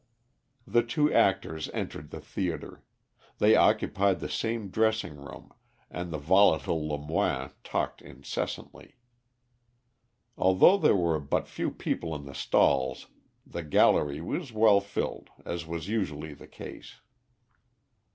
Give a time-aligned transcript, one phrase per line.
[0.65, 2.81] The two actors entered the theatre;
[3.37, 5.53] they occupied the same dressing room,
[5.91, 8.95] and the volatile Lemoine talked incessantly.
[10.39, 13.09] Although there were but few people in the stalls
[13.45, 17.01] the gallery was well filled, as was usually the case.